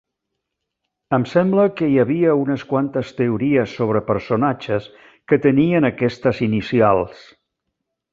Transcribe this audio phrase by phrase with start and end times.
[1.17, 4.87] Em sembla que hi havia unes quantes teories sobre personatges
[5.33, 7.21] que tenien aquestes inicials.